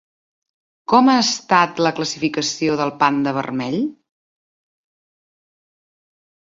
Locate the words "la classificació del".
1.87-2.95